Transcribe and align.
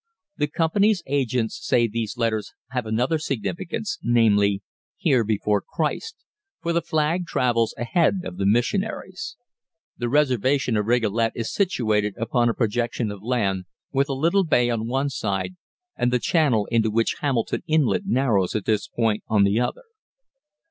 The 0.37 0.47
Company's 0.47 1.03
agents 1.05 1.59
say 1.63 1.87
these 1.87 2.17
letters 2.17 2.53
have 2.69 2.87
another 2.87 3.19
significance, 3.19 3.99
namely, 4.01 4.63
"Here 4.97 5.23
Before 5.23 5.61
Christ," 5.61 6.15
for 6.59 6.73
the 6.73 6.81
flag 6.81 7.27
travels 7.27 7.75
ahead 7.77 8.21
of 8.23 8.37
the 8.37 8.47
missionaries. 8.47 9.37
The 9.99 10.09
reservation 10.09 10.75
of 10.75 10.87
Rigolet 10.87 11.33
is 11.35 11.53
situated 11.53 12.15
upon 12.17 12.49
a 12.49 12.55
projection 12.55 13.11
of 13.11 13.21
land, 13.21 13.65
with 13.91 14.09
a 14.09 14.13
little 14.13 14.43
bay 14.43 14.71
on 14.71 14.87
one 14.87 15.09
side 15.11 15.55
and 15.95 16.11
the 16.11 16.17
channel 16.17 16.65
into 16.71 16.89
which 16.89 17.17
Hamilton 17.19 17.61
Inlet 17.67 18.07
narrows 18.07 18.55
at 18.55 18.65
this 18.65 18.87
point 18.87 19.21
on 19.27 19.43
the 19.43 19.59
other. 19.59 19.83